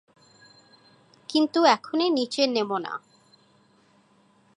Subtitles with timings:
[1.29, 2.93] কিন্তু এখনই নিচে নেমো না।